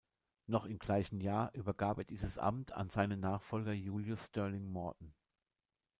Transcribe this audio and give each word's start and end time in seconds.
Noch 0.47 0.65
im 0.65 0.79
gleichen 0.79 1.21
Jahr 1.21 1.53
übergab 1.53 1.99
er 1.99 2.05
dieses 2.05 2.39
Amt 2.39 2.71
an 2.71 2.89
seinen 2.89 3.19
Nachfolger 3.19 3.71
Julius 3.73 4.25
Sterling 4.25 4.65
Morton. 4.71 5.13